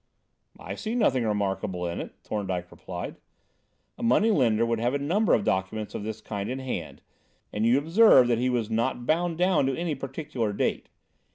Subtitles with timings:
[0.59, 3.17] "I see nothing remarkable in it," Thorndyke replied.
[3.99, 7.03] "A moneylender would have a number of documents of this kind in hand,
[7.53, 10.89] and you observe that he was not bound down to any particular date.